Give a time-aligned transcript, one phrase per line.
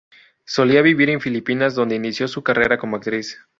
[0.45, 3.37] Solía vivir en Filipinas, donde inició su carrera como actriz.